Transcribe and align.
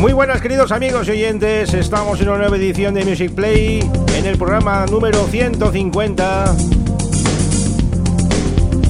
Muy 0.00 0.14
buenas 0.14 0.40
queridos 0.40 0.72
amigos 0.72 1.08
y 1.08 1.10
oyentes, 1.10 1.74
estamos 1.74 2.18
en 2.22 2.30
una 2.30 2.38
nueva 2.38 2.56
edición 2.56 2.94
de 2.94 3.04
Music 3.04 3.34
Play, 3.34 3.80
en 4.16 4.24
el 4.24 4.38
programa 4.38 4.86
número 4.86 5.26
150. 5.26 6.56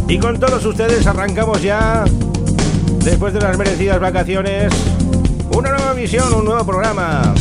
Y 0.06 0.18
con 0.20 0.38
todos 0.38 0.64
ustedes 0.64 1.04
arrancamos 1.08 1.62
ya, 1.62 2.04
después 3.02 3.34
de 3.34 3.40
las 3.40 3.58
merecidas 3.58 3.98
vacaciones, 3.98 4.72
una 5.52 5.70
nueva 5.70 5.94
misión, 5.94 6.32
un 6.32 6.44
nuevo 6.44 6.64
programa. 6.64 7.34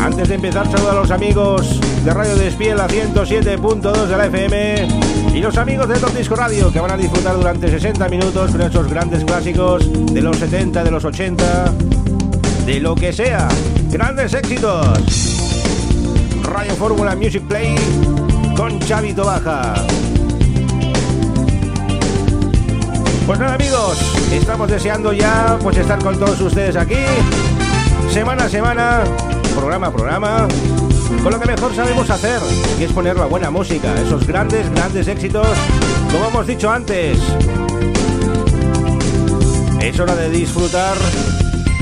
Antes 0.00 0.28
de 0.28 0.36
empezar, 0.36 0.66
saludo 0.70 0.90
a 0.90 0.94
los 0.94 1.10
amigos 1.10 1.78
de 2.02 2.14
Radio 2.14 2.34
Despiel 2.36 2.80
a 2.80 2.88
107.2 2.88 4.06
de 4.06 4.16
la 4.16 4.24
FM 4.24 5.03
y 5.34 5.40
los 5.40 5.56
amigos 5.58 5.88
de 5.88 5.98
Top 5.98 6.14
Disco 6.14 6.36
Radio 6.36 6.72
que 6.72 6.78
van 6.78 6.92
a 6.92 6.96
disfrutar 6.96 7.34
durante 7.34 7.68
60 7.68 8.08
minutos 8.08 8.52
con 8.52 8.60
esos 8.62 8.88
grandes 8.88 9.24
clásicos 9.24 9.90
de 10.12 10.22
los 10.22 10.36
70, 10.36 10.84
de 10.84 10.90
los 10.92 11.04
80, 11.04 11.72
de 12.64 12.80
lo 12.80 12.94
que 12.94 13.12
sea. 13.12 13.48
Grandes 13.90 14.32
éxitos. 14.32 14.86
Radio 16.44 16.72
Fórmula 16.74 17.16
Music 17.16 17.42
Play 17.48 17.74
con 18.56 18.78
Chavito 18.78 19.24
Baja. 19.24 19.74
Pues 23.26 23.38
nada 23.40 23.54
amigos, 23.54 23.98
estamos 24.32 24.70
deseando 24.70 25.12
ya 25.12 25.58
pues 25.62 25.76
estar 25.78 25.98
con 25.98 26.16
todos 26.18 26.40
ustedes 26.40 26.76
aquí, 26.76 27.02
semana 28.10 28.44
a 28.44 28.48
semana, 28.48 29.02
programa 29.56 29.86
a 29.88 29.90
programa, 29.90 30.48
con 31.24 31.32
lo 31.32 31.40
que 31.40 31.46
mejor 31.46 31.74
sabemos 31.74 32.10
hacer, 32.10 32.38
que 32.76 32.84
es 32.84 32.92
poner 32.92 33.16
la 33.16 33.24
buena 33.24 33.50
música, 33.50 33.94
esos 33.98 34.26
grandes, 34.26 34.70
grandes 34.72 35.08
éxitos, 35.08 35.46
como 36.12 36.26
hemos 36.26 36.46
dicho 36.46 36.70
antes. 36.70 37.18
Es 39.80 39.98
hora 39.98 40.14
de 40.14 40.28
disfrutar 40.28 40.94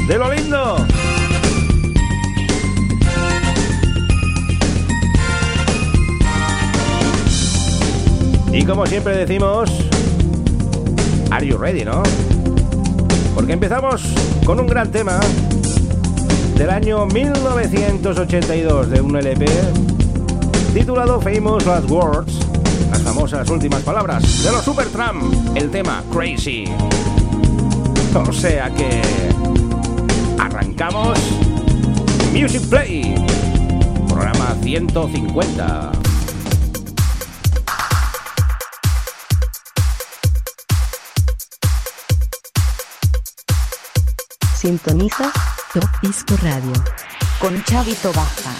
de 0.07 0.17
lo 0.17 0.33
lindo. 0.33 0.77
Y 8.53 8.65
como 8.65 8.87
siempre 8.87 9.17
decimos, 9.17 9.73
Are 11.33 11.45
you 11.45 11.59
ready, 11.59 11.85
no? 11.85 12.05
Porque 13.35 13.55
empezamos 13.55 14.03
con 14.45 14.61
un 14.61 14.69
gran 14.69 14.93
tema 14.93 15.19
del 16.63 16.71
año 16.71 17.07
1982 17.07 18.89
de 18.89 19.01
un 19.01 19.17
LP 19.17 19.47
titulado 20.73 21.21
Famous 21.21 21.67
Last 21.67 21.91
Words, 21.91 22.35
las 22.89 23.03
famosas 23.03 23.51
últimas 23.51 23.83
palabras 23.83 24.45
de 24.45 24.53
los 24.53 24.63
Supertramp, 24.63 25.57
el 25.57 25.73
tema 25.73 26.05
Crazy. 26.13 26.67
O 28.15 28.33
sea 28.33 28.71
que 28.71 29.03
arrancamos 30.39 31.19
Music 32.33 32.63
Play, 32.69 33.17
programa 34.07 34.55
150. 34.63 35.93
Sintoniza 44.55 45.33
Top 45.73 45.89
Disco 46.03 46.37
Radio 46.43 46.73
con 47.39 47.65
Chavito 47.65 48.13
Baja. 48.13 48.53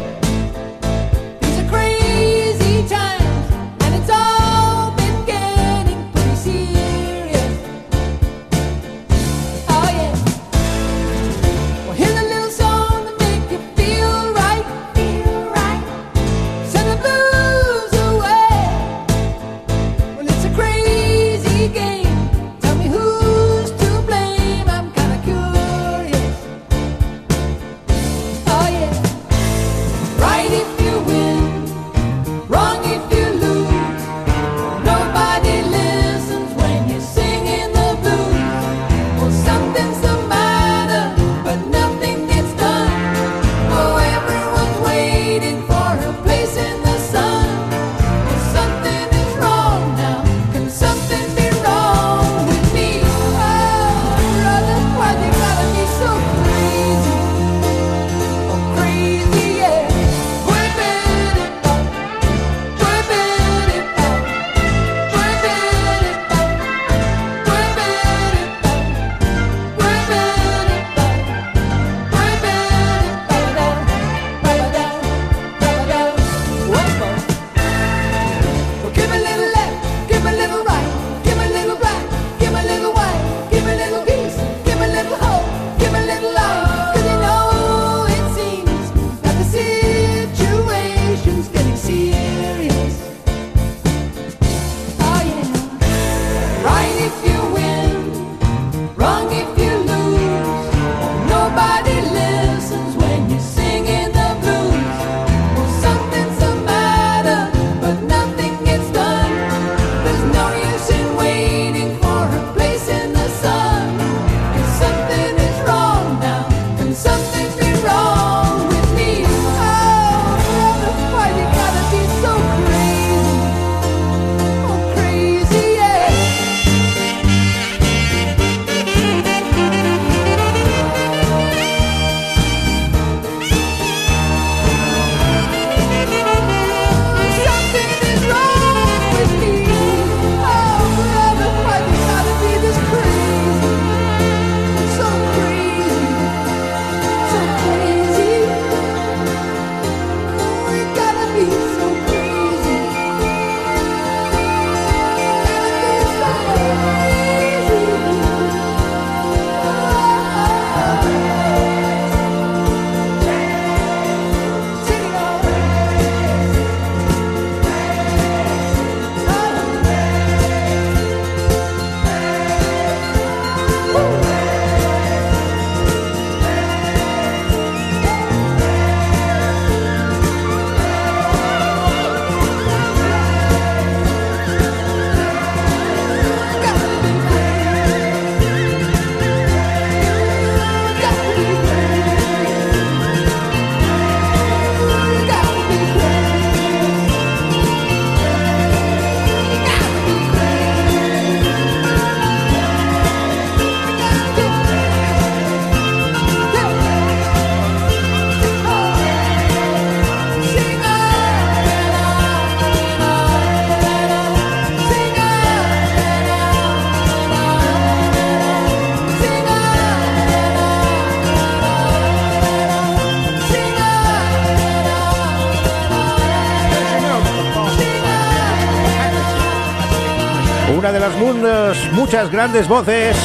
Muchas 231.92 232.30
grandes 232.30 232.68
voces 232.68 233.16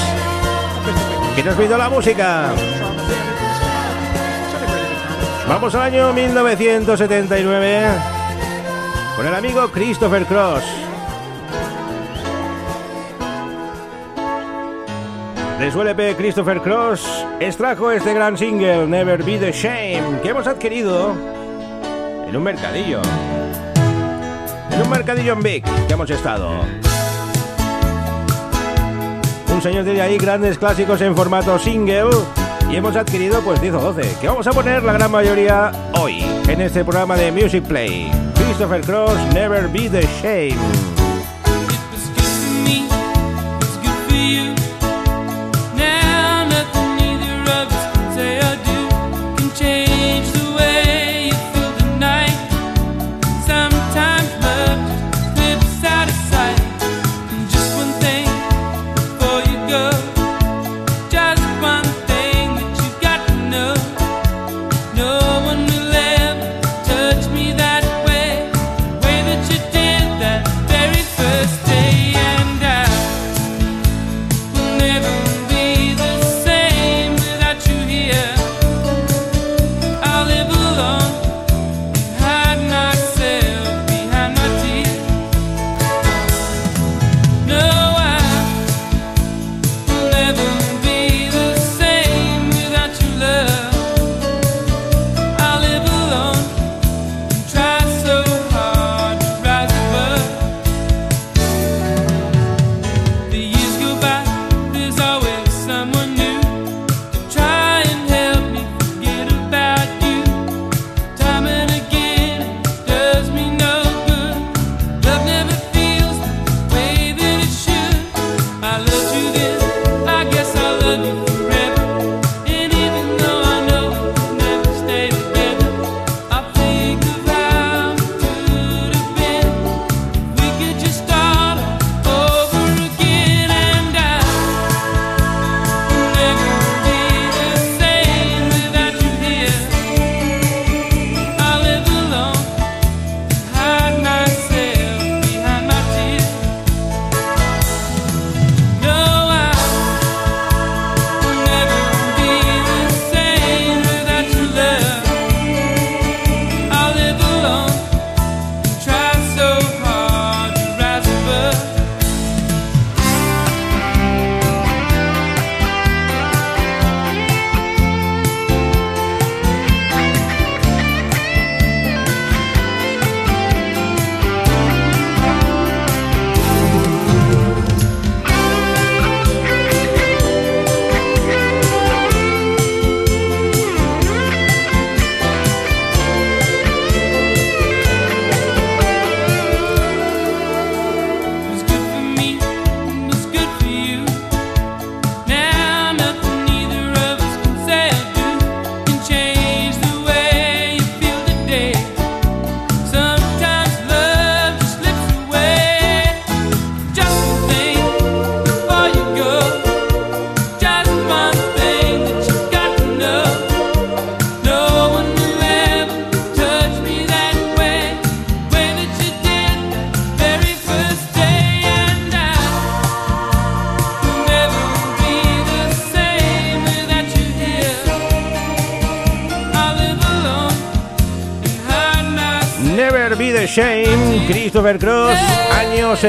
que 1.36 1.44
nos 1.44 1.56
pidió 1.56 1.78
la 1.78 1.90
música. 1.90 2.50
Vamos 5.48 5.74
al 5.76 5.82
año 5.82 6.14
1979 6.14 7.88
con 9.16 9.28
el 9.28 9.36
amigo 9.36 9.68
Christopher 9.70 10.26
Cross. 10.26 10.64
De 15.60 15.72
su 15.72 15.82
LP 15.82 16.16
Christopher 16.16 16.62
Cross 16.62 17.26
extrajo 17.40 17.92
este 17.92 18.14
gran 18.14 18.38
single 18.38 18.88
Never 18.88 19.24
Be 19.24 19.38
the 19.38 19.52
Shame 19.52 20.22
que 20.22 20.30
hemos 20.30 20.48
adquirido 20.48 21.16
en 22.28 22.38
un 22.38 22.44
mercadillo. 22.44 23.02
En 24.72 24.82
un 24.82 24.90
mercadillo 24.90 25.34
en 25.34 25.42
Vic 25.42 25.66
que 25.88 25.94
hemos 25.94 26.10
estado. 26.10 26.89
Un 29.60 29.64
señor 29.64 29.84
de 29.84 30.02
ahí 30.02 30.18
grandes 30.18 30.58
clásicos 30.58 31.02
en 31.02 31.14
formato 31.14 31.60
single 31.60 32.12
y 32.72 32.78
hemos 32.78 32.96
adquirido 32.96 33.42
pues 33.42 33.60
10 33.60 33.74
o 33.74 33.92
12 33.92 34.16
que 34.22 34.28
vamos 34.30 34.48
a 34.48 34.52
poner 34.52 34.82
la 34.84 34.94
gran 34.94 35.12
mayoría 35.12 35.70
hoy 36.00 36.24
en 36.48 36.62
este 36.62 36.86
programa 36.86 37.18
de 37.18 37.30
Music 37.30 37.66
Play. 37.66 38.10
Christopher 38.36 38.80
Cross 38.80 39.20
Never 39.34 39.68
Be 39.68 39.90
the. 39.90 40.08
Shame, 40.22 40.56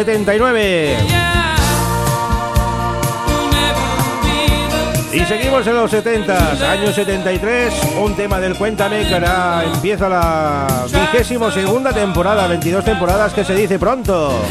79. 0.04 0.97
Y 5.12 5.21
seguimos 5.26 5.66
en 5.66 5.75
los 5.75 5.90
70, 5.90 6.71
año 6.73 6.90
73, 6.90 7.75
un 8.02 8.14
tema 8.14 8.40
del 8.40 8.54
Cuéntame 8.57 9.07
que 9.07 9.12
ahora 9.12 9.62
empieza 9.75 10.09
la 10.09 10.87
vigésimo 10.90 11.50
segunda 11.50 11.92
temporada, 11.92 12.47
22 12.47 12.83
temporadas 12.83 13.35
que 13.35 13.45
se 13.45 13.54
dice 13.54 13.78
pronto. 13.78 14.42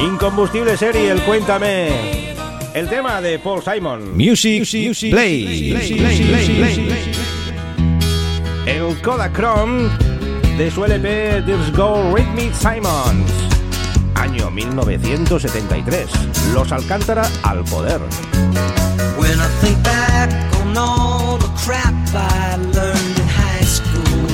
Incombustible 0.00 0.78
serie, 0.78 1.10
el 1.10 1.20
Cuéntame. 1.24 2.32
El 2.72 2.88
tema 2.88 3.20
de 3.20 3.38
Paul 3.40 3.62
Simon. 3.62 4.16
Music, 4.16 4.64
play. 5.10 5.74
el 8.64 9.02
Kodachrome 9.02 10.11
de 10.56 10.70
su 10.70 10.84
LP 10.84 11.42
There's 11.42 11.70
Go 11.72 12.12
Rhythmic 12.14 12.54
Simons, 12.54 13.30
año 14.14 14.50
1973. 14.50 16.08
Los 16.52 16.72
Alcántara 16.72 17.28
al 17.42 17.64
poder. 17.64 18.00
When 19.16 19.38
I 19.40 19.48
think 19.60 19.82
back 19.82 20.30
on 20.60 20.76
all 20.76 21.38
the 21.38 21.48
crap 21.64 21.94
I 22.14 22.56
learned 22.56 23.18
in 23.18 23.28
high 23.28 23.64
school, 23.64 24.28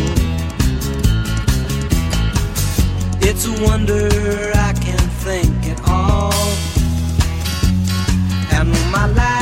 it's 3.20 3.46
a 3.46 3.52
wonder 3.64 4.08
I 4.54 4.72
can 4.75 4.98
think 5.25 5.66
at 5.66 5.80
all. 5.88 6.32
And 8.52 8.70
my 8.90 9.06
lack 9.14 9.38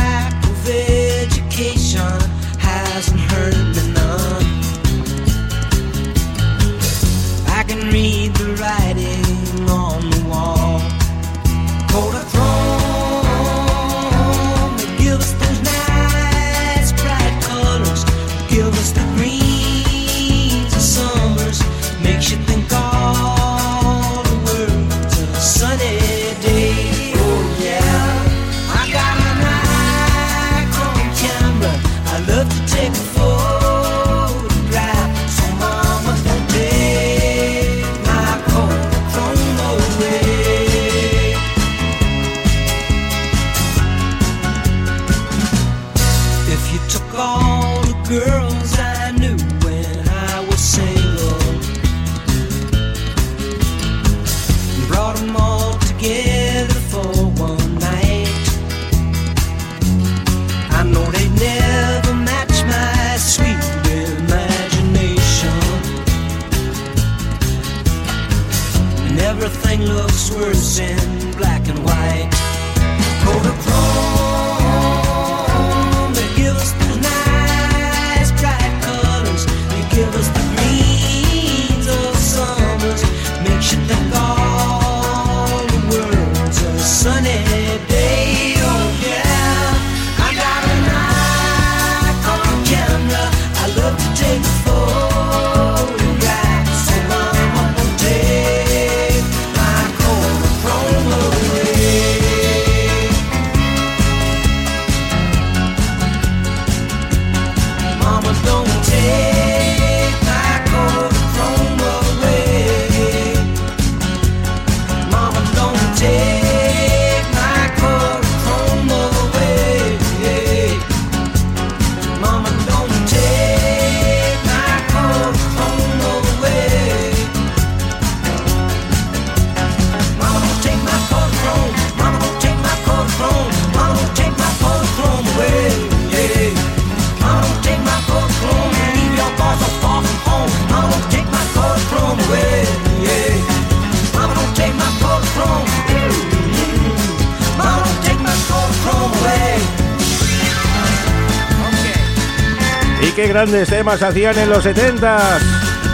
grandes 153.36 153.68
temas 153.68 154.02
hacían 154.02 154.38
en 154.38 154.48
los 154.48 154.64
70 154.64 155.38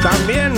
También. 0.00 0.54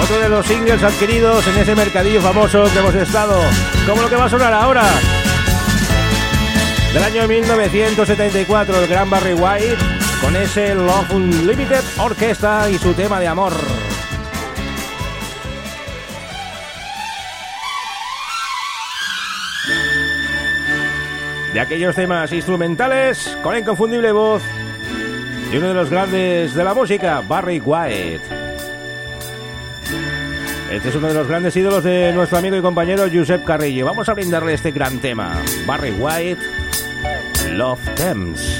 Otro 0.00 0.20
de 0.20 0.28
los 0.28 0.46
singles 0.46 0.80
adquiridos 0.80 1.44
en 1.48 1.58
ese 1.58 1.74
mercadillo 1.74 2.22
famoso 2.22 2.62
que 2.72 2.78
hemos 2.78 2.94
estado. 2.94 3.40
Como 3.88 4.02
lo 4.02 4.08
que 4.08 4.14
va 4.14 4.26
a 4.26 4.30
sonar 4.30 4.52
ahora. 4.52 4.84
Del 6.94 7.02
año 7.02 7.26
1974, 7.26 8.80
el 8.80 8.86
gran 8.86 9.10
Barry 9.10 9.34
White. 9.34 9.78
Con 10.20 10.36
ese 10.36 10.76
Love 10.76 11.10
Unlimited 11.10 11.82
Orquesta 11.98 12.70
y 12.70 12.78
su 12.78 12.94
tema 12.94 13.18
de 13.18 13.26
amor. 13.26 13.52
De 21.52 21.60
aquellos 21.60 21.94
temas 21.96 22.32
instrumentales 22.32 23.36
con 23.42 23.52
la 23.52 23.58
inconfundible 23.58 24.12
voz 24.12 24.42
de 25.50 25.58
uno 25.58 25.68
de 25.68 25.74
los 25.74 25.90
grandes 25.90 26.54
de 26.54 26.64
la 26.64 26.74
música, 26.74 27.22
Barry 27.26 27.60
White. 27.60 28.20
Este 30.70 30.88
es 30.88 30.94
uno 30.94 31.08
de 31.08 31.14
los 31.14 31.26
grandes 31.26 31.56
ídolos 31.56 31.82
de 31.82 32.12
nuestro 32.12 32.38
amigo 32.38 32.56
y 32.56 32.60
compañero 32.62 33.04
Josep 33.12 33.44
Carrillo. 33.44 33.86
Vamos 33.86 34.08
a 34.08 34.14
brindarle 34.14 34.54
este 34.54 34.70
gran 34.70 35.00
tema, 35.00 35.32
Barry 35.66 35.90
White, 35.90 36.40
Love 37.50 37.80
Thames. 37.96 38.59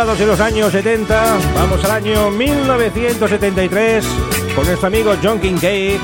En 0.00 0.28
los 0.28 0.38
años 0.38 0.70
70. 0.70 1.38
Vamos 1.56 1.84
al 1.84 1.90
año 1.90 2.30
1973 2.30 4.04
con 4.54 4.64
nuestro 4.64 4.86
amigo 4.86 5.12
John 5.20 5.40
Kincaid. 5.40 5.98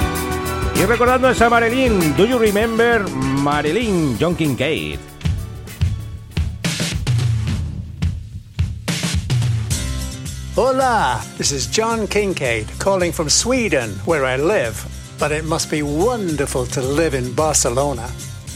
Y 0.75 0.85
recordando 0.85 1.31
esa 1.31 1.49
Marilyn, 1.49 2.17
¿do 2.17 2.27
you 2.27 2.37
remember 2.37 3.09
Marilyn 3.09 4.17
John 4.19 4.35
Kincaid? 4.35 4.99
Hola, 10.57 11.21
this 11.39 11.53
is 11.53 11.69
John 11.71 12.09
Kincaid 12.09 12.67
calling 12.81 13.13
from 13.13 13.31
Sweden, 13.31 13.91
where 14.05 14.25
I 14.25 14.37
live. 14.37 14.75
But 15.21 15.31
it 15.31 15.45
must 15.45 15.71
be 15.71 15.83
wonderful 15.83 16.67
to 16.67 16.81
live 16.81 17.15
in 17.15 17.33
Barcelona. 17.33 18.11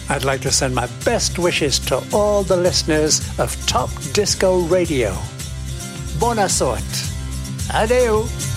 I'd 0.09 0.25
like 0.25 0.41
to 0.41 0.51
send 0.51 0.75
my 0.75 0.89
best 1.05 1.39
wishes 1.39 1.79
to 1.87 2.03
all 2.13 2.43
the 2.43 2.57
listeners 2.57 3.21
of 3.39 3.55
Top 3.67 3.91
Disco 4.13 4.63
Radio. 4.63 5.15
Boa 6.19 6.49
sorte. 6.49 6.83
Adeus. 7.73 8.48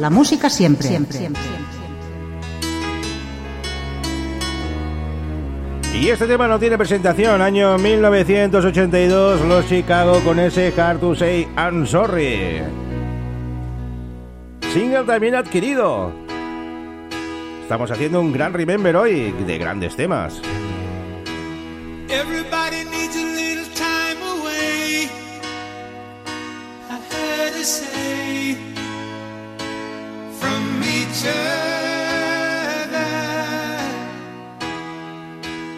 La 0.00 0.10
música 0.10 0.48
siempre. 0.48 1.00
Y 5.94 6.08
este 6.08 6.26
tema 6.26 6.48
no 6.48 6.58
tiene 6.58 6.78
presentación. 6.78 7.42
Año 7.42 7.76
1982, 7.76 9.42
los 9.42 9.68
Chicago 9.68 10.20
con 10.24 10.40
ese 10.40 10.72
Hard 10.76 10.98
to 10.98 11.14
Say 11.14 11.46
I'm 11.56 11.86
Sorry. 11.86 12.62
Single 14.72 15.04
también 15.04 15.34
adquirido. 15.34 16.12
Estamos 17.62 17.90
haciendo 17.90 18.20
un 18.20 18.32
gran 18.32 18.52
remember 18.52 18.96
hoy 18.96 19.32
de 19.46 19.58
grandes 19.58 19.94
temas. 19.94 20.40
Everybody 22.08 22.84
needs 22.90 23.16
a 23.16 23.24
little 23.24 23.69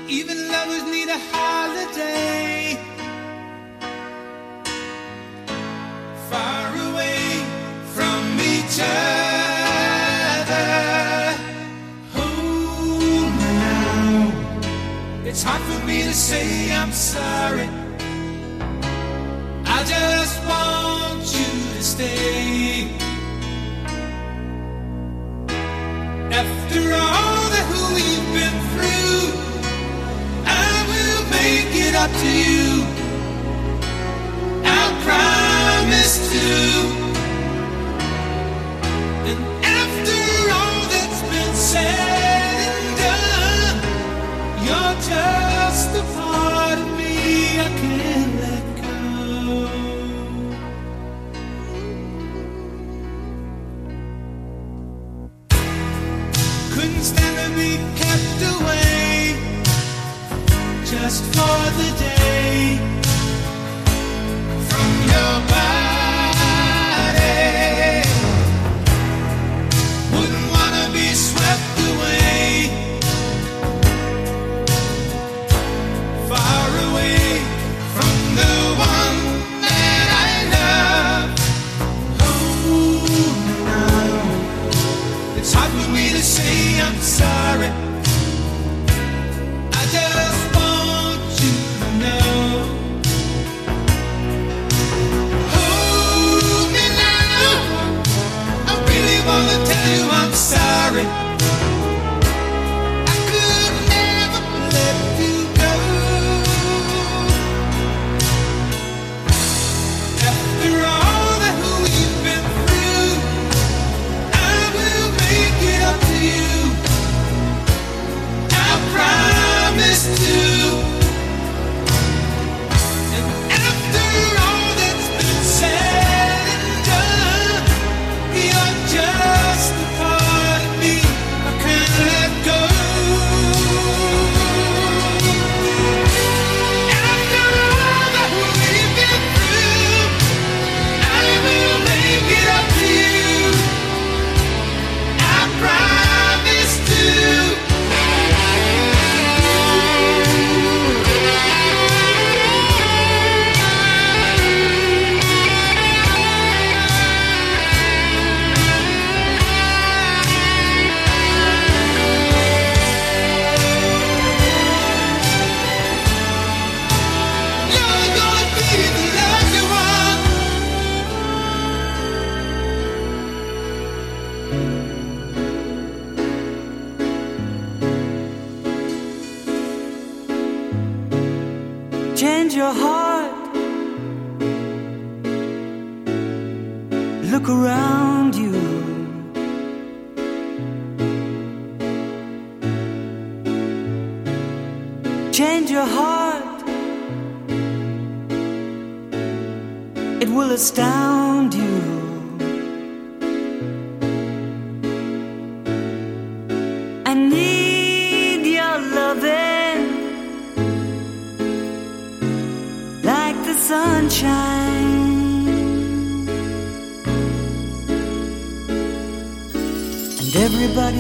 Even 0.09 0.49
lovers 0.53 0.85
need 0.85 1.09
a 1.09 1.19
holiday. 1.33 2.79
Far 6.31 6.69
away 6.89 7.43
from 7.93 8.39
each 8.39 8.79
other. 8.79 10.55
Oh, 12.15 13.27
now. 13.41 14.33
It's 15.25 15.43
hard 15.43 15.63
for 15.63 15.85
me 15.85 16.03
to 16.05 16.15
say 16.15 16.73
I'm 16.73 16.93
sorry. 16.93 17.82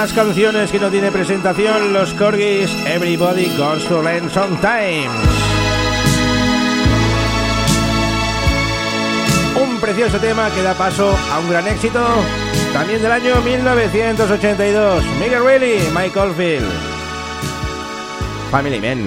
Las 0.00 0.12
canciones 0.14 0.70
que 0.72 0.78
no 0.78 0.88
tiene 0.88 1.10
presentación, 1.10 1.92
los 1.92 2.14
Corgis, 2.14 2.70
Everybody 2.86 3.54
Goes 3.58 3.86
to 3.86 4.02
Learn 4.02 4.30
Sometimes. 4.30 5.10
Un 9.60 9.78
precioso 9.78 10.16
tema 10.18 10.48
que 10.54 10.62
da 10.62 10.72
paso 10.72 11.14
a 11.30 11.38
un 11.40 11.50
gran 11.50 11.68
éxito, 11.68 12.02
también 12.72 13.02
del 13.02 13.12
año 13.12 13.42
1982. 13.42 15.04
Miguel 15.20 15.44
Reilly, 15.44 15.90
Mike 15.94 16.18
Oldfield. 16.18 16.72
Family 18.50 18.80
Men. 18.80 19.04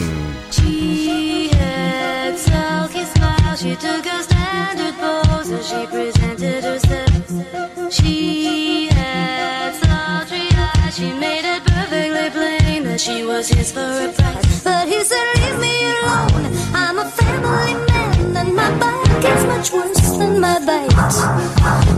She 7.90 8.73
She 10.96 11.12
made 11.12 11.44
it 11.44 11.64
perfectly 11.66 12.30
plain 12.30 12.84
that 12.84 13.02
she 13.02 13.26
was 13.26 13.50
his 13.50 13.72
for 13.72 13.80
a 13.80 14.14
price. 14.14 14.64
But 14.64 14.88
he 14.88 15.04
said, 15.04 15.26
"Leave 15.38 15.60
me 15.60 15.74
alone. 15.90 16.46
I'm 16.76 17.00
a 17.00 17.06
family 17.06 17.74
man, 17.88 18.38
and 18.38 18.56
my 18.56 18.70
bite 18.78 19.26
is 19.26 19.44
much 19.46 19.72
worse 19.74 20.18
than 20.20 20.40
my 20.40 20.60
bite." 20.60 20.94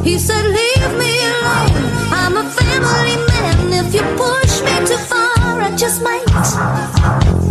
He 0.02 0.18
said, 0.18 0.46
"Leave 0.46 0.94
me 0.98 1.12
alone. 1.34 1.86
I'm 2.22 2.38
a 2.38 2.46
family 2.50 3.16
man. 3.32 3.74
If 3.82 3.94
you 3.94 4.04
push 4.16 4.62
me 4.62 4.76
too 4.88 5.02
far, 5.12 5.62
I 5.68 5.72
just 5.76 6.02
might." 6.02 7.45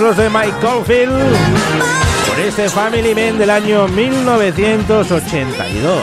los 0.00 0.16
de 0.16 0.30
Mike 0.30 0.54
Caulfield 0.60 1.12
por 2.26 2.40
este 2.40 2.68
Family 2.68 3.14
Man 3.14 3.38
del 3.38 3.50
año 3.50 3.86
1982. 3.88 6.02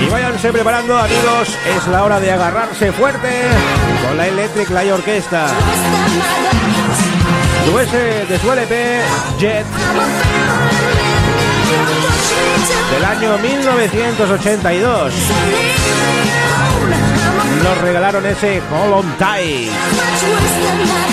Y 0.00 0.06
váyanse 0.10 0.52
preparando 0.52 0.96
amigos, 0.96 1.48
es 1.76 1.86
la 1.88 2.04
hora 2.04 2.20
de 2.20 2.30
agarrarse 2.30 2.92
fuerte 2.92 3.42
con 4.06 4.16
la 4.16 4.28
Electric 4.28 4.70
Light 4.70 4.92
Orquesta. 4.92 5.48
Eh, 7.94 8.26
de 8.28 8.38
su 8.38 8.52
LP 8.52 9.00
Jet 9.38 9.64
del 12.92 13.04
año 13.04 13.38
1982 13.38 15.14
nos 17.62 17.78
regalaron 17.78 18.24
ese 18.26 18.62
Hollow 18.70 19.02
Tide. 19.18 19.70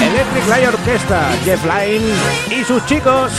Electric 0.02 0.48
Light 0.48 0.68
Orchestra, 0.68 1.30
Jeff 1.44 1.64
Lynne 1.66 2.14
y 2.50 2.64
sus 2.64 2.86
chicos. 2.86 3.32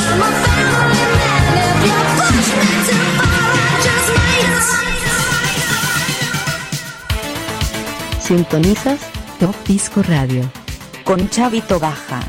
Sintonizas 8.21 9.01
Top 9.39 9.55
Disco 9.67 10.03
Radio 10.03 10.43
con 11.05 11.29
Chavito 11.31 11.81
Baja. 11.81 12.21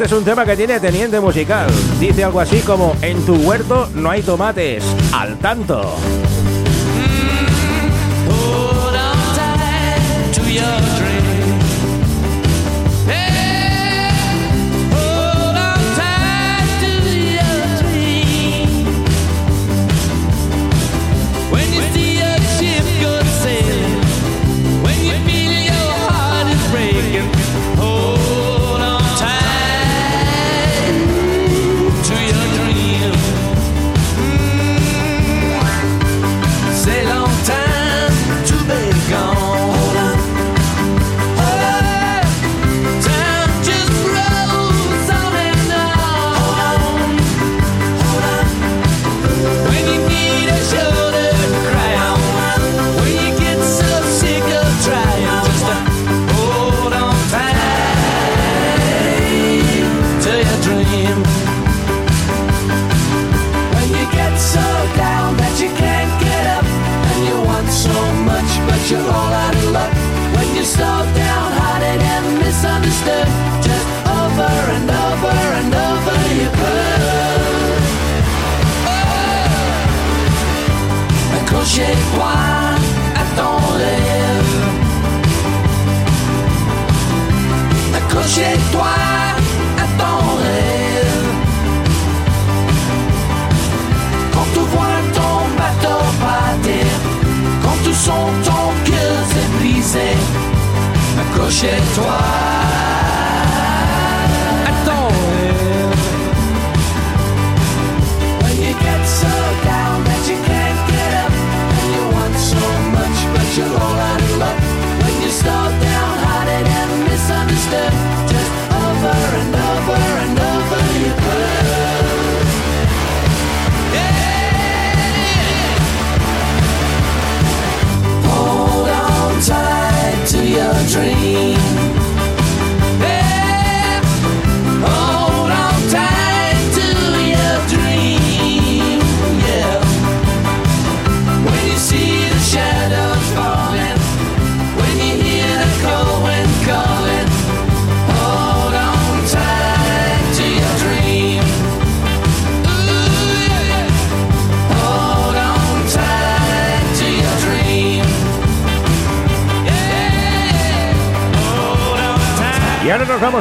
Este 0.00 0.14
es 0.14 0.18
un 0.18 0.24
tema 0.24 0.46
que 0.46 0.56
tiene 0.56 0.80
teniente 0.80 1.20
musical. 1.20 1.68
Dice 1.98 2.24
algo 2.24 2.40
así 2.40 2.60
como, 2.60 2.96
en 3.02 3.22
tu 3.26 3.34
huerto 3.34 3.86
no 3.94 4.08
hay 4.08 4.22
tomates, 4.22 4.82
al 5.12 5.36
tanto. 5.36 5.94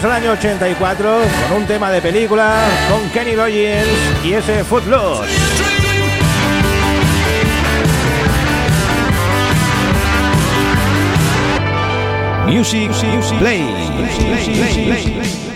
Vamos 0.02 0.16
al 0.16 0.24
año 0.24 0.32
84 0.32 1.20
con 1.50 1.58
un 1.58 1.68
tema 1.68 1.92
de 1.92 2.02
película 2.02 2.56
con 2.90 3.10
Kenny 3.10 3.36
Loggins 3.36 3.86
y 4.24 4.32
ese 4.32 4.64
Footloose. 4.64 5.28
Music, 12.48 12.92
play. 13.40 13.66
play, 14.16 14.86
play, 14.86 15.04
play 15.18 15.49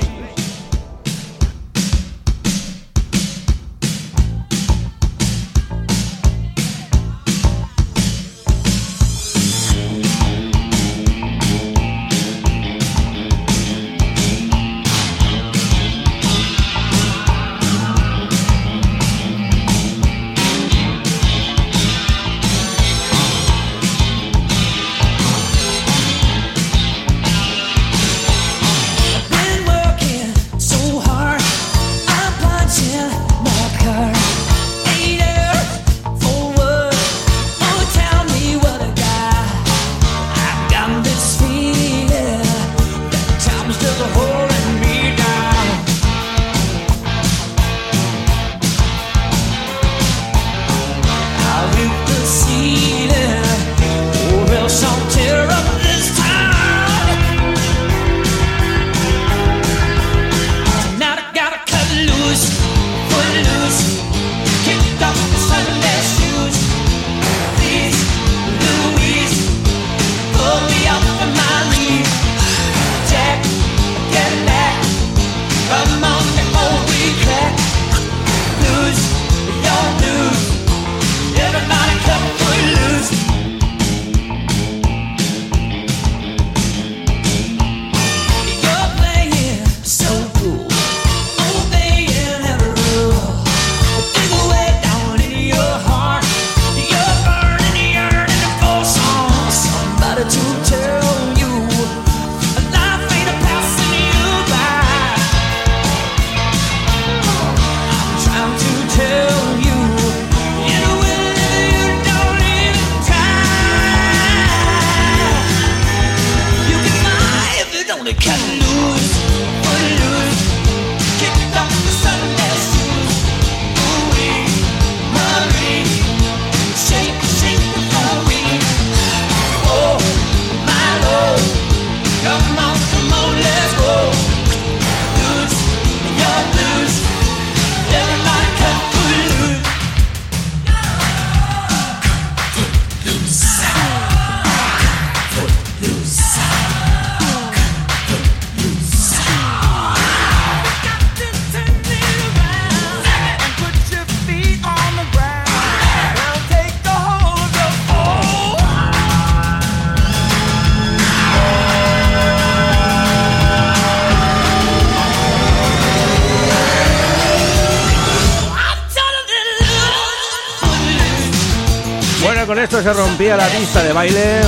con 172.47 172.59
esto 172.59 172.81
se 172.81 172.93
rompía 172.93 173.37
la 173.37 173.47
pista 173.47 173.83
de 173.83 173.93
baile. 173.93 174.41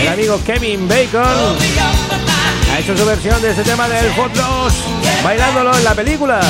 El 0.00 0.08
amigo 0.08 0.40
Kevin 0.44 0.88
Bacon 0.88 1.56
ha 2.72 2.78
hecho 2.78 2.96
su 2.96 3.04
versión 3.04 3.40
de 3.42 3.50
este 3.50 3.62
tema 3.62 3.88
del 3.88 4.12
Hot 4.14 4.32
bailándolo 5.22 5.76
en 5.76 5.84
la 5.84 5.94
película. 5.94 6.40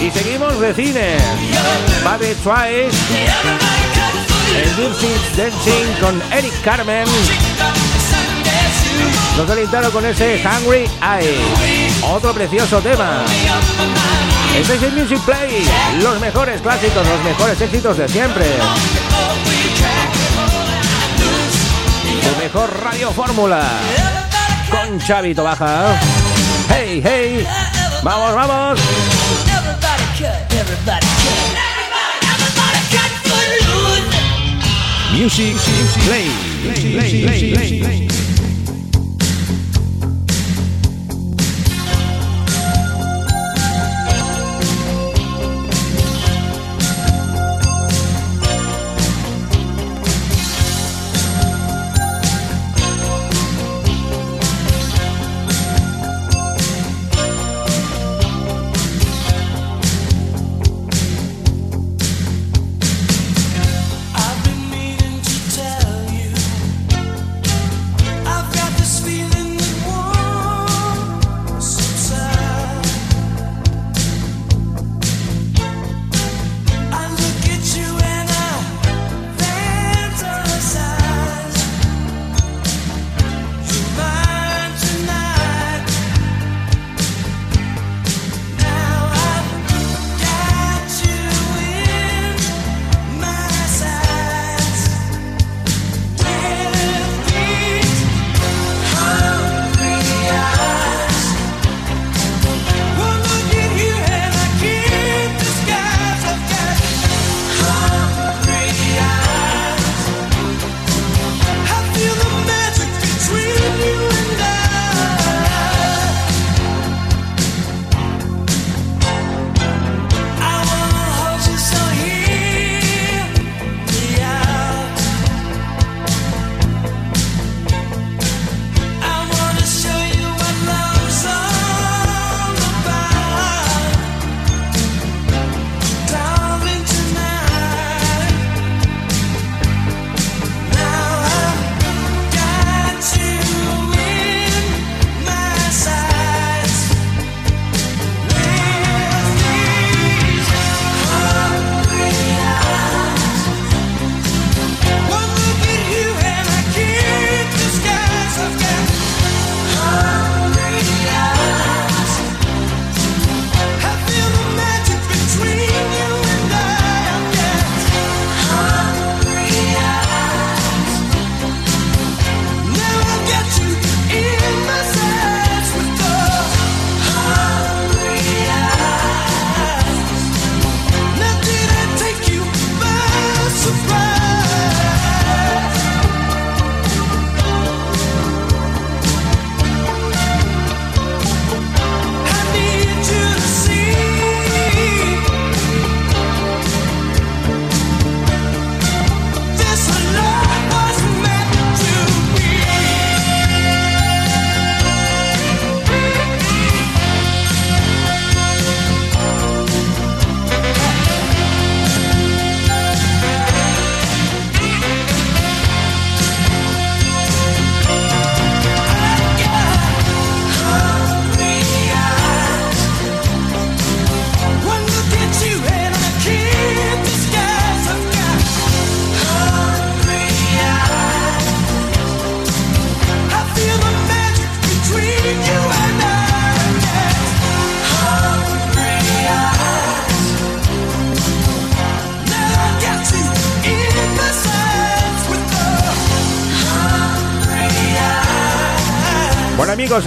Y 0.00 0.10
seguimos 0.10 0.60
de 0.60 0.74
cine. 0.74 1.16
Baby 2.04 2.34
Twice, 2.42 2.96
el 4.56 4.76
Dirty 4.76 5.14
Dancing 5.36 6.00
con 6.00 6.22
Eric 6.32 6.62
Carmen. 6.62 7.06
Nos 9.36 9.50
alentaron 9.50 9.90
con 9.92 10.04
ese 10.04 10.42
Hungry 10.44 10.88
Eye. 11.00 11.38
Otro 12.02 12.32
precioso 12.32 12.80
tema. 12.80 13.24
Este 14.56 14.72
Station 14.74 14.94
Music 14.98 15.20
Play, 15.26 15.68
los 16.00 16.18
mejores 16.18 16.62
clásicos, 16.62 17.06
los 17.06 17.24
mejores 17.24 17.60
éxitos 17.60 17.98
de 17.98 18.08
siempre. 18.08 18.46
Tu 22.22 22.42
mejor 22.42 22.82
radio 22.82 23.10
fórmula 23.10 23.62
con 24.70 24.98
Chavito 24.98 25.44
Baja. 25.44 26.00
Hey, 26.70 27.02
hey, 27.04 27.46
vamos, 28.02 28.34
vamos. 28.34 28.80
Music 35.12 35.56
Play. 36.06 36.30
play, 36.62 37.52
play, 37.52 37.80
play 37.80 38.25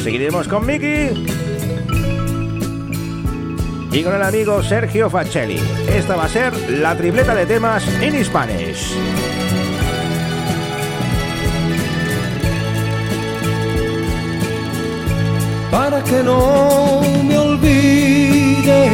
Seguiremos 0.04 0.49
con 0.49 0.66
Miki. 0.66 1.26
Y 3.91 4.04
con 4.04 4.14
el 4.16 4.22
amigo 4.22 4.62
Sergio 4.62 5.10
Facelli. 5.10 5.60
Esta 5.88 6.18
va 6.18 6.26
a 6.26 6.30
ser 6.30 6.54
la 6.72 6.95
tripleta 6.97 7.34
de 7.34 7.45
temas 7.45 7.88
en 8.01 8.24
Spanish. 8.26 8.97
para 15.74 16.04
que 16.04 16.22
no 16.24 17.01
me 17.24 17.36
olvides 17.36 18.91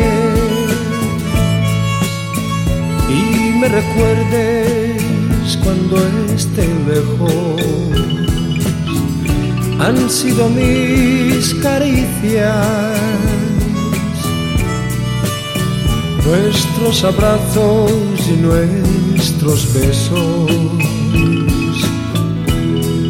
y 3.09 3.59
me 3.59 3.67
recuerdes 3.67 5.57
cuando 5.61 5.97
esté 6.33 6.65
lejos. 6.87 8.18
Han 9.79 10.09
sido 10.09 10.49
mis 10.49 11.55
caricias, 11.55 12.97
nuestros 16.25 17.03
abrazos 17.05 17.91
y 18.27 18.33
nuestros 18.41 19.73
besos, 19.73 20.51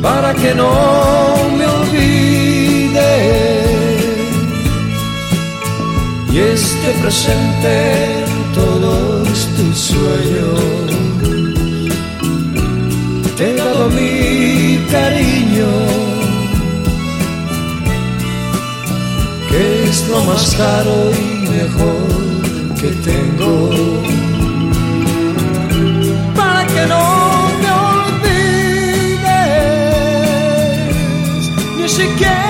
para 0.02 0.34
que 0.36 0.54
no 0.54 0.72
me 1.58 1.66
olvides 1.66 3.00
y 6.32 6.38
esté 6.38 6.92
presente 7.02 8.24
en 8.24 8.54
todos 8.54 9.48
tus 9.58 9.78
sueños. 9.78 10.60
Te 13.36 13.52
he 13.52 13.56
dado 13.56 13.90
mi 13.90 14.80
cariño, 14.92 15.68
es 20.02 20.08
lo 20.08 20.24
más 20.24 20.56
caro 20.56 21.12
y 21.12 21.48
mejor 21.50 22.08
que 22.80 22.90
tengo. 23.10 23.70
Para 26.36 26.66
que 26.68 26.86
no 26.88 27.04
me 27.62 27.70
olvides, 27.92 28.40
ni 31.78 31.88
siquiera 31.90 32.49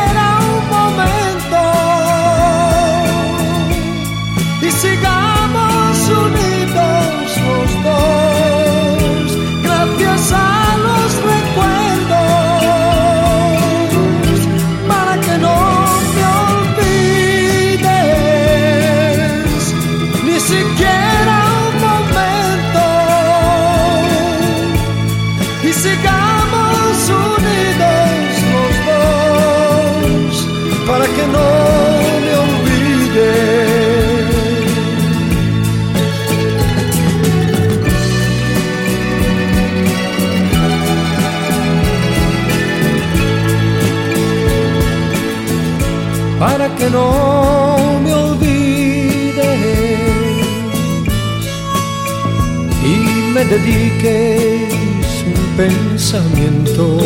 que 46.80 46.90
no 46.90 47.78
me 48.04 48.14
olvides 48.14 49.36
y 52.84 52.96
me 53.34 53.44
dediques 53.44 54.74
un 55.28 55.58
pensamiento. 55.58 56.98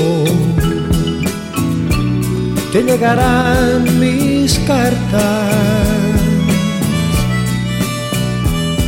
Te 2.72 2.84
llegarán 2.84 4.00
mis 4.00 4.60
cartas 4.60 5.54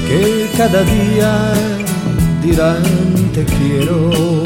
que 0.08 0.50
cada 0.58 0.82
día 0.84 1.54
dirán 2.44 2.84
te 3.34 3.44
quiero 3.46 4.44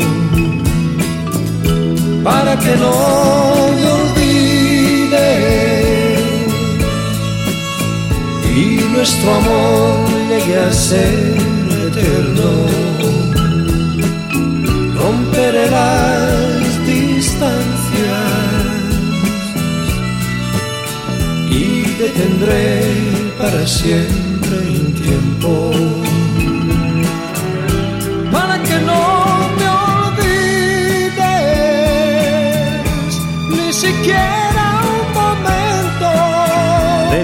para 2.24 2.58
que 2.58 2.76
no 2.78 2.94
me 3.82 3.92
olvides 3.92 4.19
nuestro 9.00 9.34
amor 9.34 10.10
llegue 10.28 10.58
a 10.60 10.74
ser 10.74 11.38
eterno. 11.88 12.50
Romperé 14.94 15.72
las 15.72 16.86
distancias 16.86 18.20
y 21.50 21.82
detendré 22.04 22.82
para 23.38 23.66
siempre 23.66 24.58
un 24.68 24.94
tiempo. 24.94 26.09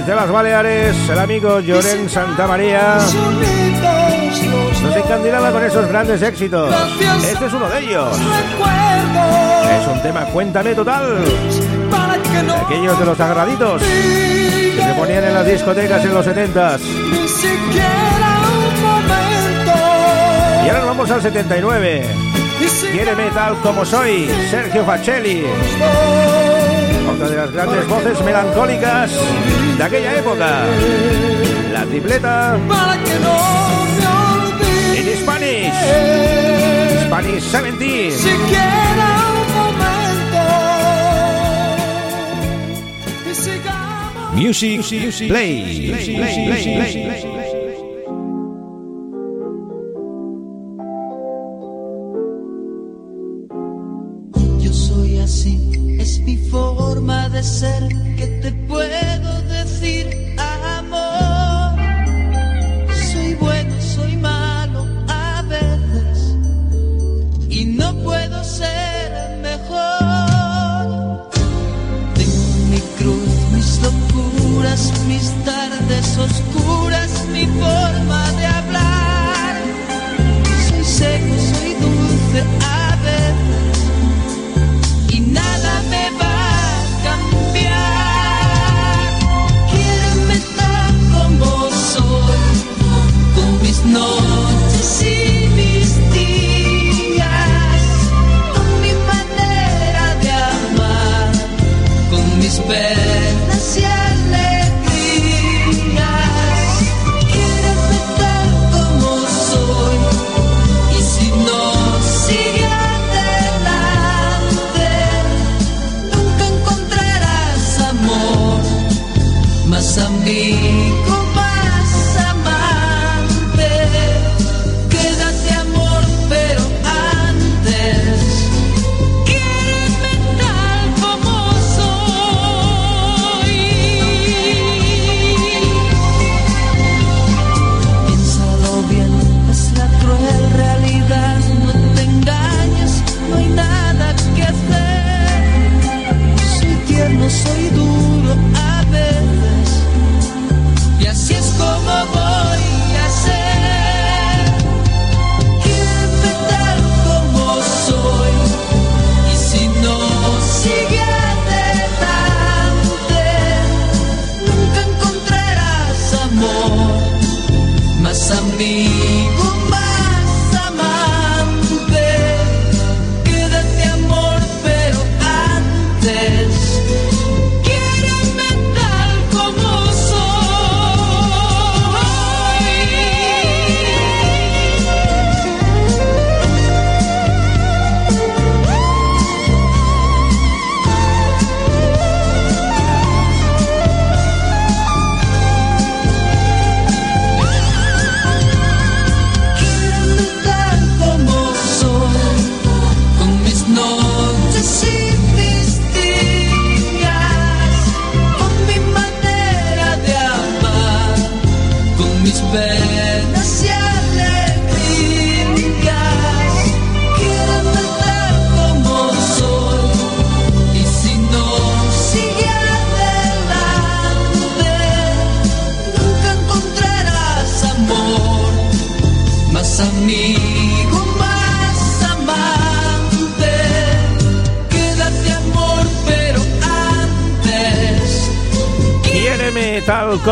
Desde 0.05 0.17
las 0.17 0.29
Baleares, 0.29 1.09
el 1.09 1.17
amigo 1.17 1.59
Lloren 1.61 2.07
Santa 2.07 2.45
María 2.45 2.99
nos 4.83 4.95
encandilaba 4.95 5.51
con 5.51 5.63
esos 5.63 5.87
grandes 5.87 6.21
éxitos. 6.21 6.71
Este 7.27 7.47
es 7.47 7.53
uno 7.53 7.67
de 7.67 7.79
ellos. 7.79 8.15
Es 9.71 9.87
un 9.87 9.99
tema 10.03 10.25
Cuéntame 10.25 10.75
Total. 10.75 11.23
Aquellos 12.65 12.99
de 12.99 13.05
los 13.05 13.19
agraditos 13.19 13.81
que 13.81 14.83
se 14.83 14.93
ponían 14.93 15.23
en 15.23 15.33
las 15.33 15.45
discotecas 15.47 16.05
en 16.05 16.13
los 16.13 16.27
70s. 16.27 16.79
ni 16.81 17.27
siquiera 17.27 18.41
un 18.59 18.83
momento. 18.83 19.73
Y 20.65 20.69
ahora 20.69 20.79
nos 20.81 20.87
vamos 20.87 21.09
al 21.09 21.21
79. 21.23 22.05
Y 22.61 22.67
sigamos 22.67 22.95
Quiéreme 22.95 23.31
tal 23.31 23.57
como 23.57 23.83
soy, 23.83 24.29
Sergio 24.51 24.85
Facelli. 24.85 25.45
Otra 27.09 27.29
de 27.29 27.35
las 27.37 27.51
grandes 27.51 27.87
voces 27.87 28.21
melancólicas 28.23 29.11
de 29.77 29.83
aquella 29.83 30.17
época. 30.17 30.65
La 31.73 31.85
tripleta 31.85 32.57
en. 32.67 33.75
Spanish. 35.25 35.71
Spanish 37.05 37.43
17. 37.77 38.11
Siquiera 38.11 39.09
un 39.31 39.47
momento. 39.55 40.43
Y 43.29 43.33
sigamos 43.35 44.33
Music 44.33 45.27
Play. 45.27 45.87
Yo 47.23 47.34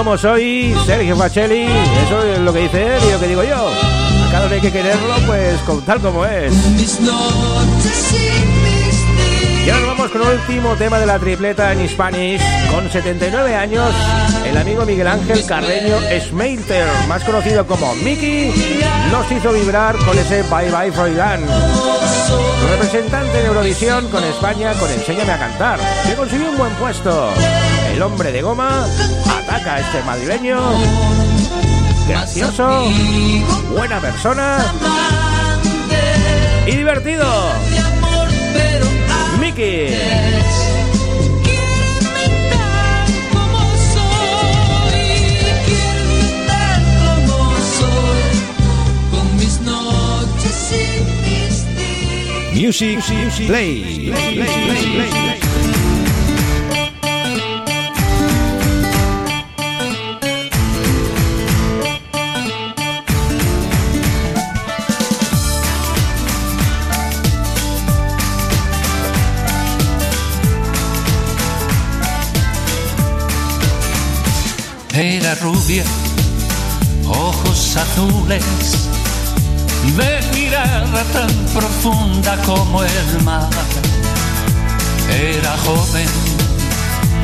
como 0.03 0.17
soy, 0.17 0.75
Sergio 0.85 1.15
Facelli. 1.15 1.63
Eso 2.05 2.23
es 2.23 2.39
lo 2.39 2.51
que 2.51 2.59
dice 2.59 2.97
él 2.97 3.01
y 3.07 3.11
lo 3.11 3.19
que 3.21 3.27
digo 3.27 3.43
yo. 3.43 3.69
A 3.69 4.31
cada 4.31 4.47
uno 4.47 4.55
hay 4.55 4.61
que 4.61 4.71
quererlo, 4.71 5.15
pues 5.25 5.57
con 5.61 5.81
tal 5.83 6.01
como 6.01 6.25
es. 6.25 6.53
Y 9.65 9.69
ahora 9.69 9.85
nos 9.85 9.97
vamos 9.97 10.11
con 10.11 10.21
el 10.23 10.39
último 10.39 10.75
tema 10.75 10.99
de 10.99 11.05
la 11.05 11.19
tripleta 11.19 11.71
en 11.71 11.87
Spanish. 11.87 12.41
Con 12.69 12.91
79 12.91 13.55
años, 13.55 13.93
el 14.45 14.57
amigo 14.57 14.85
Miguel 14.85 15.07
Ángel 15.07 15.45
Carreño 15.45 15.95
Schmeiter, 16.19 16.85
más 17.07 17.23
conocido 17.23 17.65
como 17.65 17.95
Mickey, 17.95 18.51
nos 19.09 19.31
hizo 19.31 19.53
vibrar 19.53 19.95
con 19.99 20.17
ese 20.17 20.43
Bye 20.43 20.69
Bye 20.69 20.91
Freudan. 20.91 21.39
Representante 22.71 23.37
de 23.37 23.45
Eurovisión 23.45 24.09
con 24.09 24.23
España 24.25 24.73
con 24.73 24.91
Enséñame 24.91 25.31
a 25.31 25.39
cantar, 25.39 25.79
que 26.05 26.15
consiguió 26.15 26.49
un 26.49 26.57
buen 26.57 26.73
puesto. 26.73 27.29
El 27.93 28.01
hombre 28.01 28.31
de 28.31 28.41
goma 28.41 28.85
este 29.65 30.03
madrileño. 30.03 30.59
Gracioso, 32.07 32.91
buena 33.71 33.99
persona 33.99 34.57
y 36.67 36.75
divertido. 36.75 37.25
Mickey. 39.39 39.95
Music 52.53 52.99
Play. 53.47 54.13
Era 74.95 75.33
rubia, 75.41 75.83
ojos 77.07 77.75
azules, 77.75 78.43
de 79.97 80.21
mirada 80.35 81.03
tan 81.11 81.29
profunda 81.51 82.37
como 82.45 82.83
el 82.83 83.23
mar. 83.23 83.49
Era 85.09 85.57
joven, 85.65 86.07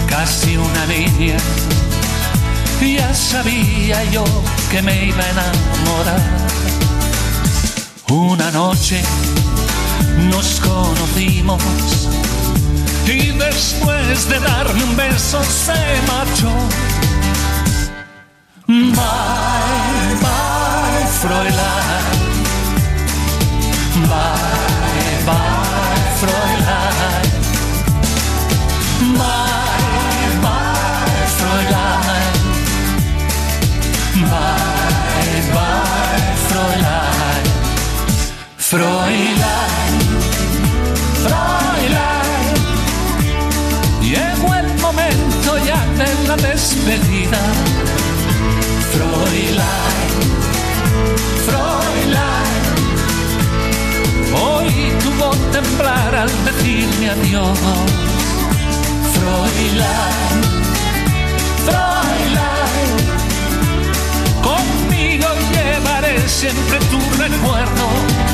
casi 0.07 0.57
una 0.57 0.85
niña, 0.87 1.37
ya 2.81 3.13
sabía 3.13 4.03
yo 4.05 4.23
que 4.71 4.81
me 4.81 5.05
iba 5.05 5.23
a 5.23 5.29
enamorar. 5.29 6.21
Una 8.09 8.49
noche 8.49 8.99
nos 10.31 10.59
conocimos 10.59 11.61
y 13.05 13.27
después 13.27 14.27
de 14.27 14.39
darme 14.39 14.83
un 14.83 14.97
beso 14.97 15.39
se 15.43 15.73
marchó. 16.07 16.98
Bye, 18.69 18.85
bye, 20.21 21.05
Fräulein. 21.19 21.57
Bye, 24.07 25.25
bye, 25.25 26.03
Fräulein. 26.19 27.25
Bye, 29.17 29.49
bye. 30.43 30.69
Bye, 41.23 41.89
bye. 41.89 42.19
Llegó 44.03 44.53
el 44.53 44.69
momento 44.79 45.57
ya 45.65 45.83
de 45.97 46.27
la 46.27 46.35
despedida. 46.37 47.41
Fräulein, 49.19 50.11
Fräulein, 51.45 52.63
hoy 54.33 54.93
tu 55.03 55.11
voz 55.21 55.37
temblar 55.51 56.15
al 56.15 56.29
decirme 56.45 57.09
adiós. 57.09 57.59
Fräulein, 59.13 60.39
Fräulein, 61.65 62.91
conmigo 64.41 65.27
llevaré 65.51 66.15
siempre 66.29 66.79
tu 66.89 66.99
recuerdo. 67.17 68.28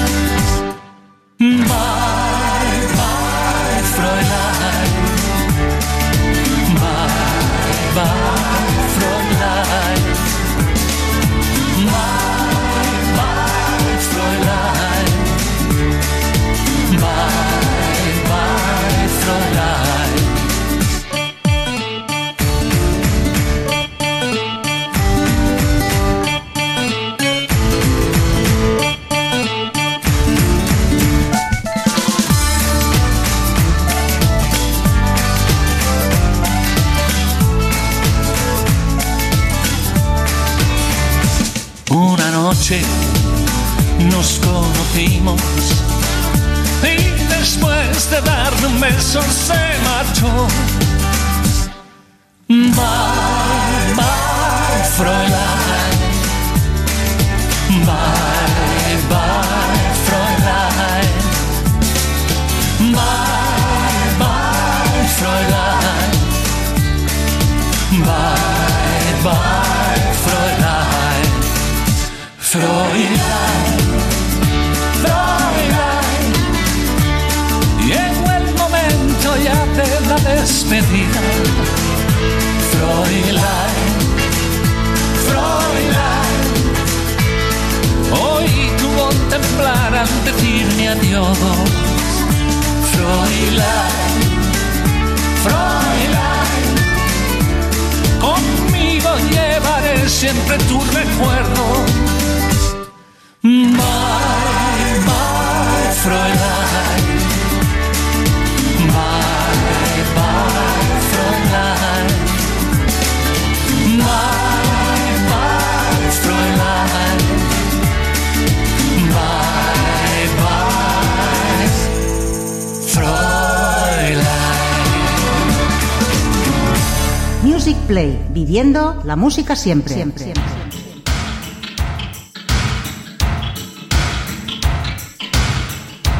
Música 129.16 129.55
siempre. 129.55 129.93
siempre. 129.93 130.24
siempre. 130.24 130.43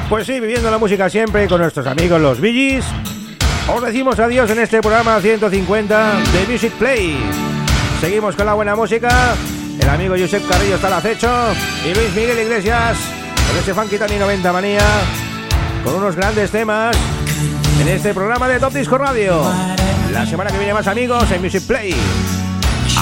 Pues 0.09 0.27
sí, 0.27 0.39
viviendo 0.39 0.69
la 0.69 0.77
música 0.77 1.09
siempre 1.09 1.47
con 1.47 1.59
nuestros 1.59 1.87
amigos 1.87 2.21
los 2.21 2.39
Billys. 2.39 2.85
Os 3.67 3.81
decimos 3.81 4.19
adiós 4.19 4.49
en 4.51 4.59
este 4.59 4.79
programa 4.79 5.19
150 5.19 6.13
de 6.31 6.51
Music 6.51 6.71
Play. 6.73 7.17
Seguimos 7.99 8.35
con 8.35 8.45
la 8.45 8.53
buena 8.53 8.75
música. 8.75 9.33
El 9.79 9.89
amigo 9.89 10.15
Josep 10.17 10.47
Carrillo 10.47 10.75
está 10.75 10.87
al 10.87 10.93
acecho. 10.93 11.29
Y 11.83 11.95
Luis 11.95 12.13
Miguel 12.15 12.39
Iglesias 12.39 12.97
con 13.47 13.57
ese 13.57 13.73
funky 13.73 13.97
Tani 13.97 14.17
90 14.17 14.53
manía. 14.53 14.85
Con 15.83 15.95
unos 15.95 16.15
grandes 16.15 16.51
temas 16.51 16.95
en 17.81 17.87
este 17.87 18.13
programa 18.13 18.47
de 18.47 18.59
Top 18.59 18.73
Disco 18.73 18.99
Radio. 18.99 19.41
La 20.11 20.25
semana 20.27 20.51
que 20.51 20.57
viene 20.59 20.73
más 20.73 20.87
amigos 20.87 21.29
en 21.31 21.41
Music 21.41 21.63
Play. 21.65 21.95